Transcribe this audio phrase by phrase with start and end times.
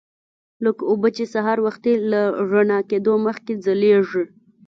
[0.63, 4.23] لکه اوبه چې سهار وختي له رڼا کېدو مخکې ځلیږي.